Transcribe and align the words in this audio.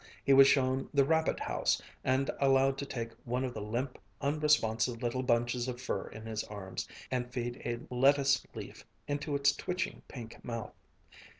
He 0.25 0.33
was 0.33 0.47
shown 0.47 0.89
the 0.91 1.05
rabbit 1.05 1.39
house 1.39 1.79
and 2.03 2.31
allowed 2.39 2.79
to 2.79 2.87
take 2.87 3.11
one 3.23 3.43
of 3.43 3.53
the 3.53 3.61
limp, 3.61 3.99
unresponsive 4.19 5.03
little 5.03 5.21
bunches 5.21 5.67
of 5.67 5.79
fur 5.79 6.07
in 6.07 6.25
his 6.25 6.43
arms, 6.45 6.87
and 7.11 7.31
feed 7.31 7.57
a 7.63 7.77
lettuce 7.93 8.43
leaf 8.55 8.83
into 9.07 9.35
its 9.35 9.55
twitching 9.55 10.01
pink 10.07 10.43
mouth. 10.43 10.73